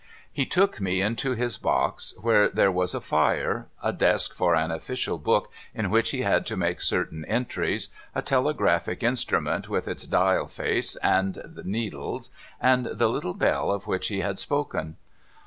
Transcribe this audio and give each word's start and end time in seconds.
He 0.33 0.47
took 0.47 0.81
me 0.81 0.99
into 0.99 1.35
his 1.35 1.59
box, 1.59 2.15
where 2.19 2.49
there 2.49 2.71
was 2.71 2.95
a 2.95 2.99
fire, 3.01 3.67
a 3.83 3.93
desk 3.93 4.33
for 4.33 4.55
an 4.55 4.71
official 4.71 5.19
book 5.19 5.51
in 5.75 5.91
which 5.91 6.09
he 6.09 6.21
had 6.23 6.43
to 6.47 6.57
make 6.57 6.81
certain 6.81 7.23
entries, 7.25 7.89
a 8.15 8.23
telegraphic 8.23 9.03
instrument 9.03 9.69
with 9.69 9.87
its 9.87 10.07
dial, 10.07 10.47
face, 10.47 10.95
and 11.03 11.39
needles, 11.65 12.31
and 12.59 12.87
the 12.87 13.09
little 13.09 13.35
bell 13.35 13.69
of 13.71 13.85
which 13.85 14.07
he 14.07 14.21
had 14.21 14.39
spoken. 14.39 14.97